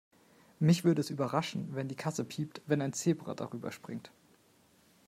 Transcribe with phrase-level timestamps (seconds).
[0.59, 4.09] Mich würde es überraschen, wenn die Kasse piept, wenn ein Zebra darüberspringt.